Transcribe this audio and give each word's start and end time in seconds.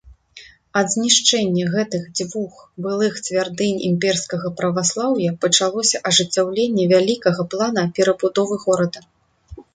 Ад 0.79 0.87
знішчэння 0.93 1.65
гэтых 1.73 2.07
дзвюх 2.19 2.55
былых 2.85 3.19
цвярдынь 3.27 3.83
імперскага 3.91 4.53
праваслаўя 4.63 5.37
пачалося 5.45 6.03
ажыццяўленне 6.13 6.89
вялікага 6.95 7.41
плана 7.55 7.87
перабудовы 8.01 8.55
горада. 8.67 8.99